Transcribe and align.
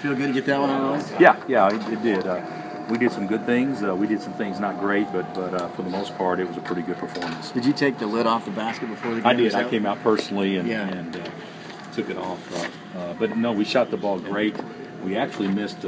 Feel 0.00 0.14
good 0.14 0.28
to 0.28 0.32
get 0.32 0.46
that 0.46 0.60
one 0.60 0.70
on 0.70 0.98
the 0.98 1.04
roll? 1.10 1.20
Yeah, 1.20 1.42
yeah, 1.48 1.68
it, 1.74 1.92
it 1.92 2.02
did. 2.02 2.26
Uh, 2.26 2.40
we 2.90 2.98
did 2.98 3.10
some 3.10 3.26
good 3.26 3.44
things. 3.46 3.82
Uh, 3.82 3.94
we 3.96 4.06
did 4.06 4.20
some 4.20 4.32
things 4.34 4.60
not 4.60 4.78
great, 4.78 5.10
but 5.12 5.32
but 5.34 5.54
uh, 5.54 5.68
for 5.70 5.82
the 5.82 5.90
most 5.90 6.16
part, 6.16 6.38
it 6.38 6.46
was 6.46 6.56
a 6.56 6.60
pretty 6.60 6.82
good 6.82 6.96
performance. 6.98 7.50
Did 7.50 7.64
you 7.64 7.72
take 7.72 7.98
the 7.98 8.06
lid 8.06 8.26
off 8.26 8.44
the 8.44 8.50
basket 8.50 8.88
before 8.88 9.14
the 9.14 9.20
game? 9.22 9.26
I 9.26 9.34
did. 9.34 9.54
I 9.54 9.68
came 9.68 9.86
out 9.86 10.00
personally 10.02 10.56
and, 10.56 10.68
Yeah. 10.68 10.86
and 10.86 11.16
uh, 11.16 11.28
took 11.92 12.10
it 12.10 12.18
off. 12.18 12.40
Uh, 12.94 12.98
uh, 12.98 13.14
but 13.14 13.36
no, 13.36 13.52
we 13.52 13.64
shot 13.64 13.90
the 13.90 13.96
ball 13.96 14.18
great. 14.18 14.54
We 15.02 15.16
actually 15.16 15.48
missed 15.48 15.84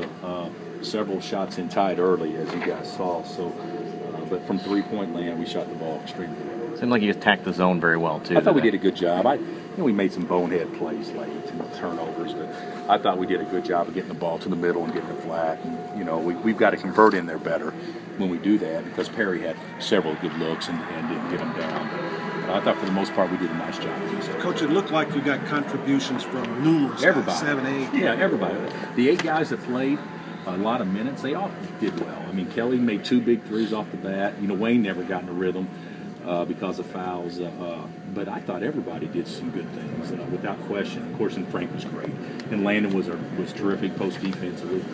several 0.82 1.20
shots 1.20 1.58
in 1.58 1.68
tight 1.68 1.98
early, 1.98 2.36
as 2.36 2.52
you 2.54 2.64
guys 2.64 2.92
saw. 2.92 3.22
So, 3.24 3.48
uh, 3.48 4.24
but 4.26 4.46
from 4.46 4.58
three 4.58 4.82
point 4.82 5.14
land, 5.14 5.38
we 5.38 5.46
shot 5.46 5.68
the 5.68 5.74
ball 5.74 6.00
extremely 6.02 6.36
well. 6.44 6.67
Seemed 6.78 6.92
like 6.92 7.02
you 7.02 7.10
attacked 7.10 7.44
the 7.44 7.52
zone 7.52 7.80
very 7.80 7.96
well 7.96 8.20
too. 8.20 8.36
I 8.36 8.40
thought 8.40 8.54
we 8.54 8.60
did 8.60 8.74
a 8.74 8.78
good 8.78 8.94
job. 8.94 9.26
I, 9.26 9.34
you 9.34 9.44
know, 9.76 9.84
we 9.84 9.92
made 9.92 10.12
some 10.12 10.24
bonehead 10.24 10.72
plays 10.74 11.10
late, 11.10 11.48
some 11.48 11.58
turnovers, 11.76 12.34
but 12.34 12.48
I 12.88 12.98
thought 12.98 13.18
we 13.18 13.26
did 13.26 13.40
a 13.40 13.44
good 13.44 13.64
job 13.64 13.88
of 13.88 13.94
getting 13.94 14.08
the 14.08 14.14
ball 14.14 14.38
to 14.38 14.48
the 14.48 14.54
middle 14.54 14.84
and 14.84 14.92
getting 14.92 15.08
it 15.10 15.20
flat. 15.22 15.58
And 15.64 15.98
you 15.98 16.04
know, 16.04 16.18
we, 16.18 16.34
we've 16.34 16.56
got 16.56 16.70
to 16.70 16.76
convert 16.76 17.14
in 17.14 17.26
there 17.26 17.38
better 17.38 17.72
when 18.16 18.30
we 18.30 18.38
do 18.38 18.58
that 18.58 18.84
because 18.84 19.08
Perry 19.08 19.40
had 19.40 19.56
several 19.80 20.14
good 20.16 20.32
looks 20.34 20.68
and, 20.68 20.78
and 20.78 21.08
didn't 21.08 21.30
get 21.30 21.38
them 21.40 21.52
down. 21.58 22.42
But 22.42 22.50
I 22.50 22.60
thought 22.60 22.78
for 22.78 22.86
the 22.86 22.92
most 22.92 23.12
part 23.12 23.30
we 23.32 23.38
did 23.38 23.50
a 23.50 23.54
nice 23.54 23.78
job. 23.78 24.40
Coach, 24.40 24.62
it 24.62 24.70
looked 24.70 24.92
like 24.92 25.12
you 25.16 25.20
got 25.20 25.44
contributions 25.46 26.22
from 26.22 26.62
numerous 26.62 27.02
Everybody, 27.02 27.32
guys, 27.32 27.40
seven, 27.40 27.66
eight. 27.66 27.92
yeah, 27.92 28.14
everybody. 28.14 28.56
The 28.94 29.08
eight 29.08 29.24
guys 29.24 29.50
that 29.50 29.60
played 29.64 29.98
a 30.46 30.56
lot 30.56 30.80
of 30.80 30.86
minutes, 30.86 31.22
they 31.22 31.34
all 31.34 31.50
did 31.80 31.98
well. 32.00 32.24
I 32.28 32.32
mean, 32.32 32.50
Kelly 32.52 32.78
made 32.78 33.04
two 33.04 33.20
big 33.20 33.42
threes 33.42 33.72
off 33.72 33.90
the 33.90 33.96
bat. 33.96 34.40
You 34.40 34.46
know, 34.46 34.54
Wayne 34.54 34.82
never 34.82 35.02
got 35.02 35.24
in 35.24 35.28
a 35.28 35.32
rhythm 35.32 35.68
uh, 36.28 36.44
because 36.44 36.78
of 36.78 36.86
fouls. 36.86 37.40
Uh, 37.40 37.46
uh, 37.60 37.86
but 38.14 38.28
I 38.28 38.40
thought 38.40 38.62
everybody 38.62 39.06
did 39.06 39.26
some 39.26 39.50
good 39.50 39.68
things 39.70 40.12
uh, 40.12 40.24
without 40.30 40.60
question. 40.66 41.10
Of 41.10 41.16
course, 41.16 41.36
and 41.36 41.48
Frank 41.48 41.74
was 41.74 41.84
great, 41.84 42.12
and 42.50 42.64
Landen 42.64 42.92
was 42.92 43.08
was 43.38 43.52
terrific 43.52 43.96
post 43.96 44.20
defensively, 44.20 44.84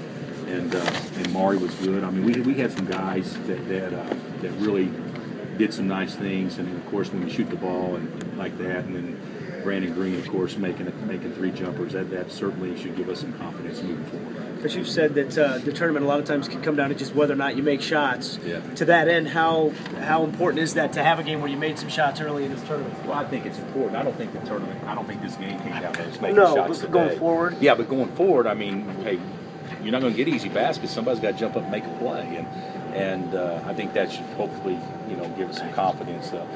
and 0.46 0.74
uh, 0.74 1.00
and 1.16 1.32
Maury 1.32 1.56
was 1.56 1.74
good. 1.74 2.04
I 2.04 2.10
mean, 2.10 2.24
we, 2.24 2.40
we 2.40 2.54
had 2.54 2.70
some 2.72 2.86
guys 2.86 3.34
that 3.46 3.68
that 3.68 3.92
uh, 3.92 4.14
that 4.42 4.52
really 4.52 4.90
did 5.58 5.74
some 5.74 5.88
nice 5.88 6.14
things, 6.14 6.58
and 6.58 6.74
of 6.76 6.86
course, 6.90 7.12
when 7.12 7.26
you 7.26 7.30
shoot 7.30 7.50
the 7.50 7.56
ball 7.56 7.96
and 7.96 8.38
like 8.38 8.56
that, 8.58 8.84
and 8.84 8.94
then. 8.94 9.30
Brannen 9.64 9.94
Greene, 9.94 10.18
of 10.18 10.28
course, 10.28 10.56
making 10.56 10.92
making 11.06 11.32
three 11.34 11.50
jumpers. 11.50 11.94
That, 11.94 12.10
that 12.10 12.30
certainly 12.30 12.80
should 12.80 12.96
give 12.96 13.08
us 13.08 13.20
some 13.20 13.32
confidence 13.34 13.82
moving 13.82 14.04
forward. 14.04 14.62
But 14.62 14.74
you've 14.74 14.88
said 14.88 15.14
that 15.14 15.36
uh, 15.36 15.58
the 15.58 15.72
tournament 15.72 16.04
a 16.04 16.08
lot 16.08 16.20
of 16.20 16.26
times 16.26 16.48
can 16.48 16.62
come 16.62 16.76
down 16.76 16.90
to 16.90 16.94
just 16.94 17.14
whether 17.14 17.32
or 17.34 17.36
not 17.36 17.56
you 17.56 17.62
make 17.62 17.82
shots. 17.82 18.38
Yeah. 18.44 18.60
To 18.76 18.84
that 18.84 19.08
end, 19.08 19.28
how 19.28 19.70
how 20.00 20.24
important 20.24 20.62
is 20.62 20.74
that 20.74 20.92
to 20.94 21.02
have 21.02 21.18
a 21.18 21.22
game 21.22 21.40
where 21.40 21.50
you 21.50 21.56
made 21.56 21.78
some 21.78 21.88
shots 21.88 22.20
early 22.20 22.44
in 22.44 22.52
this 22.54 22.62
tournament? 22.62 22.94
Well, 23.04 23.14
I 23.18 23.24
think 23.24 23.46
it's 23.46 23.58
important. 23.58 23.96
I 23.96 24.02
don't 24.02 24.16
think 24.16 24.32
the 24.32 24.46
tournament. 24.46 24.84
I 24.84 24.94
don't 24.94 25.06
think 25.06 25.22
this 25.22 25.34
game 25.36 25.58
came 25.60 25.72
down 25.80 25.92
to 25.94 26.04
us 26.08 26.20
making 26.20 26.36
No, 26.36 26.54
shots 26.54 26.68
but 26.68 26.86
today. 26.86 26.92
going 26.92 27.18
forward? 27.18 27.56
Yeah, 27.60 27.74
but 27.74 27.88
going 27.88 28.14
forward, 28.14 28.46
I 28.46 28.54
mean, 28.54 28.88
hey, 29.02 29.18
you're 29.82 29.92
not 29.92 30.00
going 30.02 30.12
to 30.12 30.16
get 30.16 30.28
easy 30.32 30.48
baskets. 30.48 30.92
Somebody's 30.92 31.20
got 31.20 31.32
to 31.32 31.38
jump 31.38 31.56
up 31.56 31.62
and 31.62 31.72
make 31.72 31.84
a 31.84 31.96
play, 31.98 32.36
and 32.36 32.46
and 32.94 33.34
uh, 33.34 33.60
I 33.66 33.74
think 33.74 33.92
that 33.94 34.12
should 34.12 34.24
hopefully 34.36 34.78
you 35.08 35.16
know 35.16 35.28
give 35.36 35.50
us 35.50 35.58
some 35.58 35.72
confidence. 35.72 36.32
Uh, 36.32 36.46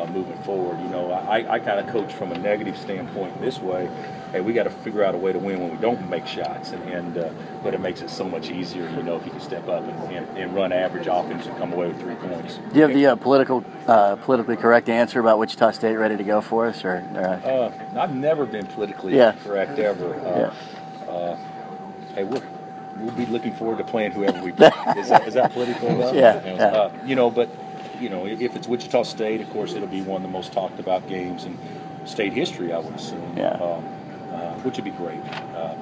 uh, 0.00 0.06
moving 0.06 0.36
forward, 0.38 0.80
you 0.80 0.88
know, 0.88 1.10
I, 1.12 1.54
I 1.54 1.58
kind 1.58 1.78
of 1.80 1.86
coach 1.88 2.12
from 2.12 2.32
a 2.32 2.38
negative 2.38 2.76
standpoint 2.76 3.40
this 3.40 3.58
way. 3.60 3.88
Hey, 4.32 4.40
we 4.40 4.52
got 4.52 4.62
to 4.64 4.70
figure 4.70 5.02
out 5.02 5.14
a 5.14 5.18
way 5.18 5.32
to 5.32 5.38
win 5.38 5.60
when 5.60 5.70
we 5.72 5.76
don't 5.78 6.08
make 6.08 6.26
shots, 6.26 6.70
and, 6.70 6.82
and 6.88 7.18
uh, 7.18 7.30
but 7.64 7.74
it 7.74 7.80
makes 7.80 8.00
it 8.00 8.10
so 8.10 8.24
much 8.28 8.48
easier, 8.50 8.88
you 8.90 9.02
know, 9.02 9.16
if 9.16 9.24
you 9.24 9.32
can 9.32 9.40
step 9.40 9.68
up 9.68 9.82
and, 9.82 10.16
and, 10.16 10.38
and 10.38 10.54
run 10.54 10.72
average 10.72 11.08
offense 11.10 11.46
and 11.46 11.56
come 11.58 11.72
away 11.72 11.88
with 11.88 12.00
three 12.00 12.14
points. 12.14 12.58
Do 12.72 12.76
you 12.76 12.82
have 12.82 12.92
the 12.94 13.06
uh, 13.06 13.16
political, 13.16 13.64
uh, 13.88 14.16
politically 14.16 14.56
correct 14.56 14.88
answer 14.88 15.18
about 15.20 15.38
Wichita 15.38 15.72
State 15.72 15.96
ready 15.96 16.16
to 16.16 16.24
go 16.24 16.40
for 16.40 16.66
us, 16.66 16.84
or? 16.84 17.04
or 17.14 17.20
Uh, 17.44 17.72
I've 18.00 18.14
never 18.14 18.46
been 18.46 18.66
politically 18.66 19.16
Yeah. 19.16 19.32
correct 19.44 19.78
ever. 19.80 20.14
Uh, 20.14 20.52
Yeah. 21.08 21.10
uh, 21.12 21.36
hey, 22.14 22.22
we'll, 22.24 22.42
we'll 22.98 23.10
be 23.14 23.26
looking 23.26 23.52
forward 23.54 23.78
to 23.78 23.84
playing 23.84 24.12
whoever 24.12 24.40
we 24.44 24.52
play. 24.60 24.70
is, 24.96 25.08
that, 25.08 25.26
is 25.26 25.34
that 25.34 25.52
political 25.52 25.88
enough? 25.88 26.14
Yeah, 26.14 26.40
yeah. 26.44 26.64
Uh, 26.66 26.92
you 27.04 27.16
know, 27.16 27.30
but 27.30 27.48
you 28.00 28.08
know, 28.08 28.26
if 28.26 28.56
it's 28.56 28.66
Wichita 28.66 29.02
State, 29.04 29.40
of 29.40 29.50
course, 29.50 29.74
it'll 29.74 29.88
be 29.88 30.02
one 30.02 30.16
of 30.16 30.22
the 30.22 30.32
most 30.32 30.52
talked 30.52 30.80
about 30.80 31.08
games 31.08 31.44
in 31.44 31.58
state 32.04 32.32
history, 32.32 32.72
I 32.72 32.78
would 32.78 32.94
assume. 32.94 33.36
Yeah. 33.36 33.50
Um, 33.50 33.84
uh, 34.32 34.54
which 34.60 34.76
would 34.76 34.84
be 34.84 34.90
great. 34.90 35.20
Uh, 35.54 35.74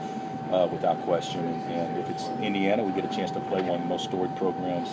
uh, 0.50 0.66
without 0.72 1.00
question, 1.02 1.44
and, 1.44 1.72
and 1.72 1.98
if 1.98 2.08
it's 2.08 2.26
Indiana, 2.40 2.82
we 2.82 2.90
get 2.92 3.04
a 3.04 3.14
chance 3.14 3.30
to 3.30 3.40
play 3.40 3.60
one 3.60 3.74
of 3.74 3.80
the 3.82 3.86
most 3.86 4.04
storied 4.04 4.34
programs 4.36 4.88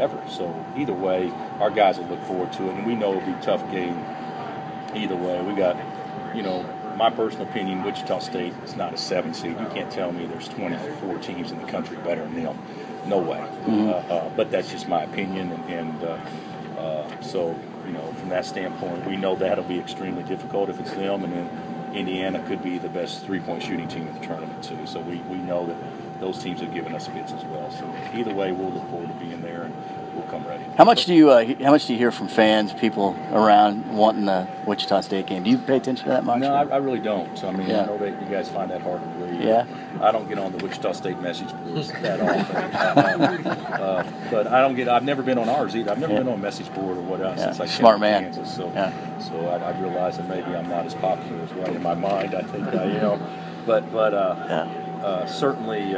ever. 0.00 0.18
So 0.30 0.64
either 0.78 0.94
way, 0.94 1.30
our 1.60 1.70
guys 1.70 1.98
will 1.98 2.06
look 2.06 2.22
forward 2.24 2.52
to 2.54 2.68
it, 2.68 2.74
and 2.74 2.86
we 2.86 2.94
know 2.94 3.14
it'll 3.14 3.26
be 3.26 3.38
a 3.38 3.42
tough 3.42 3.70
game 3.70 4.02
either 4.94 5.14
way. 5.14 5.42
We 5.42 5.54
got, 5.54 5.76
you 6.34 6.42
know, 6.42 6.62
my 6.96 7.10
personal 7.10 7.46
opinion, 7.46 7.82
Wichita 7.82 8.20
State 8.20 8.54
is 8.64 8.76
not 8.76 8.94
a 8.94 8.96
seven 8.96 9.34
seed. 9.34 9.58
You 9.60 9.66
can't 9.66 9.90
tell 9.90 10.10
me 10.12 10.26
there's 10.26 10.48
24 10.48 11.18
teams 11.18 11.52
in 11.52 11.60
the 11.60 11.66
country 11.66 11.96
better 11.98 12.22
than 12.22 12.42
them. 12.42 12.58
No 13.06 13.18
way. 13.18 13.46
Uh, 13.68 13.90
uh, 13.90 14.28
but 14.30 14.50
that's 14.50 14.70
just 14.70 14.88
my 14.88 15.02
opinion, 15.02 15.52
and, 15.52 15.70
and 15.70 16.02
uh, 16.78 17.20
so 17.20 17.58
you 17.86 17.92
know, 17.92 18.12
from 18.14 18.28
that 18.30 18.44
standpoint, 18.44 19.06
we 19.06 19.16
know 19.16 19.36
that'll 19.36 19.64
be 19.64 19.78
extremely 19.78 20.22
difficult 20.22 20.68
if 20.68 20.80
it's 20.80 20.92
them, 20.94 21.24
and 21.24 21.32
then 21.32 21.94
Indiana 21.94 22.42
could 22.46 22.62
be 22.62 22.78
the 22.78 22.88
best 22.88 23.24
three-point 23.24 23.62
shooting 23.62 23.88
team 23.88 24.08
in 24.08 24.14
the 24.14 24.26
tournament 24.26 24.62
too. 24.64 24.86
So 24.86 25.00
we, 25.00 25.16
we 25.22 25.36
know 25.36 25.66
that 25.66 25.76
those 26.20 26.42
teams 26.42 26.60
have 26.60 26.72
given 26.72 26.94
us 26.94 27.06
fits 27.06 27.32
as 27.32 27.44
well. 27.44 27.70
So 27.70 27.92
either 28.14 28.34
way, 28.34 28.52
we'll 28.52 28.70
look 28.70 28.88
forward 28.90 29.08
to 29.08 29.14
being 29.14 29.42
there, 29.42 29.62
and. 29.62 29.74
How 30.76 30.84
much 30.84 31.04
do 31.06 31.14
you 31.14 31.30
uh, 31.30 31.44
How 31.62 31.70
much 31.70 31.86
do 31.86 31.92
you 31.92 31.98
hear 32.00 32.10
from 32.10 32.26
fans, 32.26 32.72
people 32.72 33.16
around 33.32 33.94
wanting 33.96 34.24
the 34.24 34.48
Wichita 34.66 35.02
State 35.02 35.26
game? 35.26 35.44
Do 35.44 35.50
you 35.50 35.58
pay 35.58 35.76
attention 35.76 36.04
to 36.06 36.10
that 36.10 36.24
much? 36.24 36.40
No, 36.40 36.52
I, 36.52 36.64
I 36.64 36.76
really 36.78 36.98
don't. 36.98 37.38
So, 37.38 37.46
I 37.46 37.52
mean, 37.52 37.68
Yeah. 37.68 37.82
I 37.82 37.86
know 37.86 37.98
that 37.98 38.20
you 38.20 38.26
guys 38.28 38.48
find 38.48 38.68
that 38.72 38.82
hard 38.82 39.00
to 39.00 39.06
believe. 39.10 39.40
Yeah. 39.40 39.66
I 40.00 40.10
don't 40.10 40.28
get 40.28 40.36
on 40.40 40.50
the 40.50 40.58
Wichita 40.58 40.90
State 40.92 41.20
message 41.20 41.52
boards 41.64 41.92
that 41.92 42.20
often. 42.20 43.46
uh, 43.46 43.50
uh, 43.72 44.10
but 44.32 44.48
I 44.48 44.60
don't 44.62 44.74
get. 44.74 44.88
I've 44.88 45.04
never 45.04 45.22
been 45.22 45.38
on 45.38 45.48
ours 45.48 45.76
either. 45.76 45.92
I've 45.92 46.00
never 46.00 46.12
Yeah. 46.14 46.18
been 46.20 46.28
on 46.28 46.34
a 46.34 46.38
message 46.42 46.72
board 46.74 46.98
or 46.98 47.02
what 47.02 47.20
else 47.20 47.38
Yeah. 47.38 47.44
since 47.52 47.60
I 47.60 47.66
came 47.66 47.76
Smart 47.76 47.96
to 47.96 48.00
man. 48.00 48.22
Kansas. 48.24 48.52
So, 48.56 48.72
Yeah. 48.74 49.18
so 49.20 49.46
I, 49.50 49.70
I 49.70 49.78
realize 49.78 50.16
that 50.16 50.28
maybe 50.28 50.56
I'm 50.56 50.68
not 50.68 50.86
as 50.86 50.94
popular 50.96 51.40
as 51.44 51.52
what 51.54 51.68
in 51.68 51.82
my 51.82 51.94
mind 51.94 52.34
I 52.34 52.42
think 52.42 52.66
I 52.74 52.82
am. 52.84 53.22
But 53.64 53.92
but 53.92 54.12
uh, 54.12 54.16
uh, 55.04 55.26
certainly. 55.26 55.94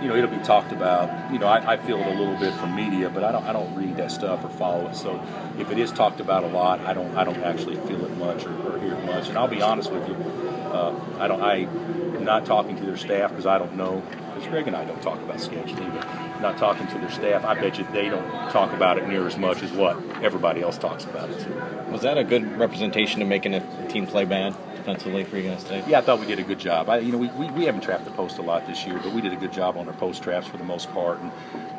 You 0.00 0.08
know, 0.08 0.16
it'll 0.16 0.30
be 0.30 0.42
talked 0.42 0.72
about. 0.72 1.32
You 1.32 1.38
know, 1.38 1.46
I, 1.46 1.72
I 1.72 1.76
feel 1.76 1.98
it 1.98 2.06
a 2.06 2.18
little 2.18 2.36
bit 2.38 2.54
from 2.54 2.74
media, 2.74 3.10
but 3.10 3.22
I 3.22 3.32
don't, 3.32 3.44
I 3.44 3.52
don't 3.52 3.74
read 3.74 3.96
that 3.96 4.10
stuff 4.10 4.44
or 4.44 4.48
follow 4.48 4.88
it. 4.88 4.96
So, 4.96 5.22
if 5.58 5.70
it 5.70 5.78
is 5.78 5.92
talked 5.92 6.20
about 6.20 6.44
a 6.44 6.48
lot, 6.48 6.80
I 6.80 6.94
don't, 6.94 7.16
I 7.16 7.24
don't 7.24 7.42
actually 7.42 7.76
feel 7.76 8.04
it 8.04 8.16
much 8.16 8.46
or, 8.46 8.50
or 8.66 8.78
hear 8.78 8.94
it 8.94 9.04
much. 9.04 9.28
And 9.28 9.36
I'll 9.36 9.48
be 9.48 9.60
honest 9.60 9.92
with 9.92 10.08
you, 10.08 10.14
uh, 10.14 10.98
I 11.18 11.28
don't, 11.28 11.42
I, 11.42 11.56
am 11.56 12.24
not 12.24 12.46
talking 12.46 12.76
to 12.76 12.84
their 12.84 12.96
staff 12.96 13.30
because 13.30 13.46
I 13.46 13.58
don't 13.58 13.76
know. 13.76 14.02
Because 14.34 14.48
Gregg 14.48 14.66
and 14.68 14.76
I 14.76 14.84
don't 14.84 15.02
talk 15.02 15.20
about 15.20 15.36
scheduling, 15.36 15.92
but 15.92 16.40
not 16.40 16.56
talking 16.56 16.86
to 16.86 16.98
their 16.98 17.10
staff, 17.10 17.44
I 17.44 17.54
bet 17.54 17.78
you 17.78 17.86
they 17.92 18.08
don't 18.08 18.50
talk 18.50 18.72
about 18.72 18.96
it 18.96 19.06
near 19.06 19.26
as 19.26 19.36
much 19.36 19.62
as 19.62 19.70
what 19.72 19.98
everybody 20.22 20.62
else 20.62 20.78
talks 20.78 21.04
about 21.04 21.28
it 21.30 21.40
too. 21.44 21.52
Was 21.90 22.02
that 22.02 22.16
a 22.16 22.24
good 22.24 22.58
representation 22.58 23.20
of 23.20 23.28
making 23.28 23.54
a 23.54 23.88
team 23.88 24.06
play 24.06 24.24
bad 24.24 24.54
defensively 24.80 25.24
for 25.24 25.36
you 25.36 25.50
guys 25.50 25.62
today? 25.62 25.84
Yeah, 25.86 25.98
I 25.98 26.00
thought 26.00 26.20
we 26.20 26.26
did 26.26 26.38
a 26.38 26.42
good 26.42 26.58
job. 26.58 26.88
I, 26.88 26.98
you 26.98 27.12
know, 27.12 27.18
we, 27.18 27.28
we, 27.28 27.50
we 27.50 27.64
haven't 27.64 27.82
trapped 27.82 28.04
the 28.04 28.10
post 28.10 28.38
a 28.38 28.42
lot 28.42 28.66
this 28.66 28.86
year, 28.86 28.98
but 29.02 29.12
we 29.12 29.20
did 29.20 29.32
a 29.32 29.36
good 29.36 29.52
job 29.52 29.76
on 29.76 29.86
our 29.86 29.94
post 29.94 30.22
traps 30.22 30.46
for 30.46 30.56
the 30.56 30.64
most 30.64 30.90
part, 30.92 31.20
and 31.20 31.30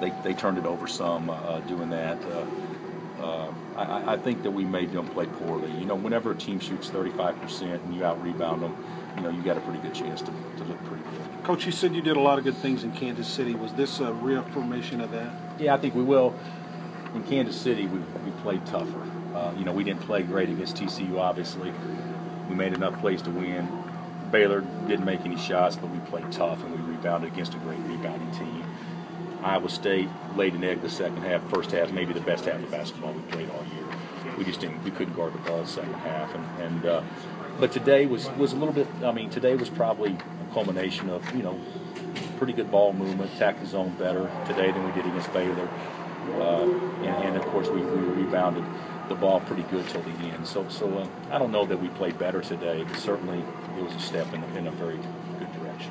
they, 0.02 0.12
they 0.24 0.34
turned 0.34 0.58
it 0.58 0.66
over 0.66 0.88
some 0.88 1.30
uh, 1.30 1.60
doing 1.62 1.90
that. 1.90 2.18
Uh, 2.26 2.46
uh, 3.22 3.54
I, 3.76 4.14
I 4.14 4.18
think 4.18 4.44
that 4.44 4.52
we 4.52 4.64
made 4.64 4.92
them 4.92 5.08
play 5.08 5.26
poorly. 5.26 5.72
You 5.72 5.86
know, 5.86 5.96
whenever 5.96 6.32
a 6.32 6.36
team 6.36 6.60
shoots 6.60 6.90
35% 6.90 7.62
and 7.62 7.96
you 7.96 8.04
out 8.04 8.22
rebound 8.24 8.64
them, 8.64 8.76
you 9.18 9.24
know, 9.24 9.30
you 9.30 9.42
got 9.44 9.58
a 9.58 9.62
pretty 9.62 9.80
good 9.80 9.94
chance 9.94 10.22
to, 10.22 10.32
to 10.58 10.64
look 10.64 10.84
pretty 10.86 11.04
good. 11.04 11.44
Coach, 11.44 11.66
you 11.66 11.72
said 11.72 11.94
you 11.94 12.02
did 12.02 12.18
a 12.18 12.20
lot 12.20 12.38
of 12.38 12.44
good 12.44 12.56
things 12.58 12.84
in 12.84 12.92
Kansas 12.92 13.28
City. 13.28 13.54
Was 13.54 13.74
this 13.74 14.00
a 14.00 14.14
reaffirmation 14.14 15.02
of 15.02 15.12
that? 15.12 15.34
Yeah, 15.60 15.74
I 15.74 15.78
think 15.78 15.96
we 15.96 16.04
will. 16.04 16.34
In 17.14 17.24
Kansas 17.24 17.60
City, 17.60 17.88
we, 17.88 18.00
we 18.00 18.32
played 18.42 18.66
tougher. 18.66 19.04
Uh, 19.36 19.54
you 19.58 19.66
know, 19.66 19.72
we 19.72 19.84
didn't 19.84 20.02
play 20.02 20.24
great 20.24 20.50
against 20.50 20.78
TCU, 20.78 21.18
obviously. 21.20 21.74
We 22.52 22.58
made 22.58 22.74
enough 22.74 23.00
plays 23.00 23.22
to 23.22 23.30
win. 23.30 23.66
Baylor 24.30 24.60
didn't 24.86 25.06
make 25.06 25.22
any 25.22 25.38
shots, 25.38 25.78
but 25.78 25.90
we 25.90 26.00
played 26.00 26.30
tough 26.34 26.62
and 26.66 26.76
we 26.76 26.96
rebounded 26.96 27.32
against 27.32 27.54
a 27.54 27.58
great 27.60 27.80
rebounding 27.80 28.30
team. 28.32 28.66
Iowa 29.42 29.70
State 29.70 30.10
laid 30.36 30.54
an 30.56 30.66
egg 30.66 30.82
the 30.82 30.90
second 30.90 31.24
half, 31.24 31.50
first 31.50 31.72
half, 31.72 31.94
maybe 31.94 32.12
the 32.12 32.20
best 32.20 32.44
half 32.44 32.62
of 32.62 32.70
basketball 32.70 33.14
we 33.14 33.22
played 33.32 33.50
all 33.52 33.64
year. 33.74 33.86
We 34.38 34.44
just 34.44 34.60
didn't, 34.60 34.84
we 34.84 34.92
couldn't 34.92 35.14
guard 35.14 35.32
the 35.34 35.38
ball 35.38 35.66
second 35.66 35.94
half, 35.94 36.36
and, 36.36 36.46
and 36.62 36.86
uh, 36.86 37.04
but 37.58 37.72
today 37.72 38.06
was 38.06 38.30
was 38.32 38.52
a 38.52 38.58
little 38.58 38.74
bit. 38.74 38.88
I 39.02 39.14
mean, 39.14 39.30
today 39.30 39.56
was 39.56 39.70
probably 39.70 40.18
a 40.18 40.54
culmination 40.54 41.10
of 41.10 41.34
you 41.34 41.44
know 41.44 41.58
pretty 42.38 42.52
good 42.52 42.70
ball 42.70 42.92
movement, 42.92 43.34
attack 43.34 43.62
the 43.62 43.66
zone 43.66 43.96
better 43.98 44.30
today 44.46 44.72
than 44.72 44.86
we 44.86 44.92
did 44.92 45.06
against 45.06 45.32
Baylor. 45.32 45.70
Uh, 46.34 46.64
and, 46.64 47.24
and 47.26 47.38
of 47.38 47.44
course, 47.46 47.70
we, 47.70 47.82
we 47.82 48.24
rebounded 48.24 48.64
the 49.12 49.20
ball 49.20 49.42
pretty 49.42 49.64
good 49.64 49.88
till 49.90 50.02
the 50.02 50.12
end. 50.12 50.48
So, 50.48 50.68
so 50.70 50.98
uh, 50.98 51.08
I 51.30 51.38
don't 51.38 51.52
know 51.52 51.66
that 51.66 51.80
we 51.80 51.90
played 51.90 52.18
better 52.18 52.42
today, 52.42 52.84
but 52.84 52.98
certainly 52.98 53.40
it 53.40 53.84
was 53.84 53.94
a 53.94 54.00
step 54.00 54.34
in, 54.34 54.44
in 54.56 54.68
a 54.68 54.72
very 54.72 55.00